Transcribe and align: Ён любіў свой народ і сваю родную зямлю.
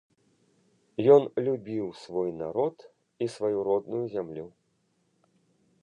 Ён 1.15 1.23
любіў 1.47 1.85
свой 2.05 2.31
народ 2.41 2.75
і 3.27 3.29
сваю 3.35 3.59
родную 3.69 4.03
зямлю. 4.17 4.47